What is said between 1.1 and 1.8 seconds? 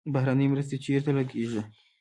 لګیږي؟